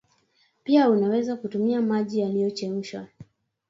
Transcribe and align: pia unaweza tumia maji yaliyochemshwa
pia 0.63 0.89
unaweza 0.89 1.37
tumia 1.37 1.81
maji 1.81 2.19
yaliyochemshwa 2.19 3.07